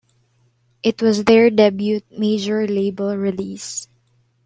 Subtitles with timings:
[0.81, 3.87] It was their debut major label release.